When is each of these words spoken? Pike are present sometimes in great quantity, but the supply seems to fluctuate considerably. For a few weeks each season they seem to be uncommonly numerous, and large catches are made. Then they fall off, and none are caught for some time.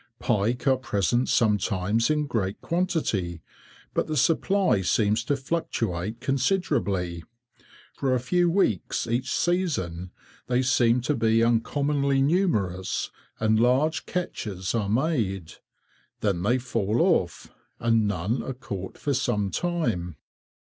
Pike 0.17 0.65
are 0.65 0.77
present 0.77 1.29
sometimes 1.29 2.09
in 2.09 2.25
great 2.25 2.59
quantity, 2.59 3.43
but 3.93 4.07
the 4.07 4.17
supply 4.17 4.81
seems 4.81 5.23
to 5.25 5.37
fluctuate 5.37 6.19
considerably. 6.19 7.23
For 7.93 8.15
a 8.15 8.19
few 8.19 8.49
weeks 8.49 9.05
each 9.05 9.31
season 9.31 10.09
they 10.47 10.63
seem 10.63 11.01
to 11.01 11.13
be 11.13 11.43
uncommonly 11.43 12.19
numerous, 12.19 13.11
and 13.39 13.59
large 13.59 14.07
catches 14.07 14.73
are 14.73 14.89
made. 14.89 15.53
Then 16.21 16.41
they 16.41 16.57
fall 16.57 16.99
off, 16.99 17.49
and 17.77 18.07
none 18.07 18.41
are 18.41 18.53
caught 18.55 18.97
for 18.97 19.13
some 19.13 19.51
time. 19.51 20.15